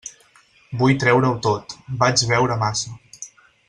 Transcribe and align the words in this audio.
Vull 0.79 0.95
treure-ho 1.03 1.35
tot: 1.49 1.77
vaig 2.03 2.27
beure 2.35 2.61
massa. 2.67 2.99